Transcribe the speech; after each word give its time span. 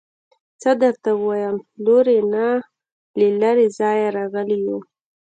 څه 0.61 0.71
درته 0.81 1.09
ووايم 1.15 1.57
لورې 1.85 2.19
نه 2.33 2.45
له 3.19 3.27
لرې 3.41 3.67
ځايه 3.77 4.07
راغلي 4.17 4.57
يو. 4.65 4.77